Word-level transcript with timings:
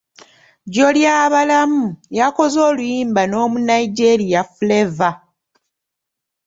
Jjolyabalamu, 0.73 1.85
yakoze 2.19 2.57
oluyimba 2.69 3.21
n'Omunayigeria 3.27 4.41
Flavour 4.55 5.15